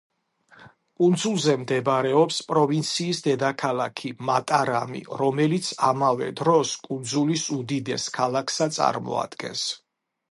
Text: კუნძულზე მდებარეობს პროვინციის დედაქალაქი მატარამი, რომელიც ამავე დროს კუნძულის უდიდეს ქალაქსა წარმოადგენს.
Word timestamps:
კუნძულზე 1.01 1.53
მდებარეობს 1.63 2.39
პროვინციის 2.51 3.19
დედაქალაქი 3.27 4.11
მატარამი, 4.29 5.01
რომელიც 5.21 5.69
ამავე 5.89 6.31
დროს 6.43 6.73
კუნძულის 6.87 7.45
უდიდეს 7.59 8.07
ქალაქსა 8.19 8.69
წარმოადგენს. 8.79 9.67